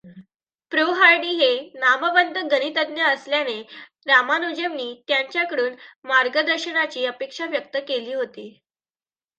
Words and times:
Pro. 0.71 0.85
Hardy 0.93 1.33
हे 1.35 1.49
नामवंत 1.75 2.37
गणितज्ञ 2.51 3.03
असल्याने 3.03 3.61
रामानुजमनी 4.07 4.93
त्यांच्याकडून 5.07 5.75
मार्गदर्शनाची 6.05 7.05
अपेक्षा 7.05 7.45
व्यक्त 7.45 7.77
केली 7.87 8.13
होती. 8.13 8.49